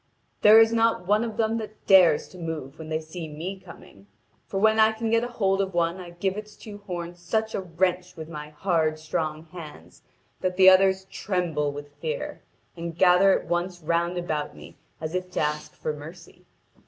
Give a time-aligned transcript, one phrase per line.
[0.41, 4.07] 'There is not one of them that dares to move when they see me coming.
[4.47, 7.61] For when I can get hold of one I give its two horns such a
[7.61, 10.01] wrench with my hard, strong hands
[10.39, 12.41] that the others tremble with fear,
[12.75, 16.45] and gather at once round about me as if to ask for mercy.